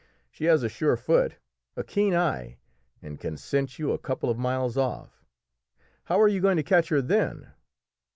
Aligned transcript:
She 0.31 0.45
has 0.45 0.63
a 0.63 0.67
sure 0.67 0.97
foot, 0.97 1.35
a 1.77 1.83
keen 1.83 2.15
eye, 2.15 2.57
and 3.03 3.19
can 3.19 3.37
scent 3.37 3.77
you 3.77 3.91
a 3.91 3.99
couple 3.99 4.31
of 4.31 4.37
miles 4.39 4.75
off. 4.75 5.23
How 6.05 6.19
are 6.19 6.27
you 6.27 6.41
going 6.41 6.57
to 6.57 6.63
catch 6.63 6.89
her, 6.89 7.03
then?" 7.03 7.51